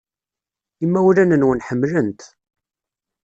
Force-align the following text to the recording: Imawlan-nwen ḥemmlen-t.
Imawlan-nwen 0.83 1.63
ḥemmlen-t. 1.67 2.21